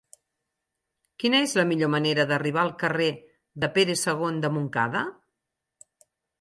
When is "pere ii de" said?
3.79-4.55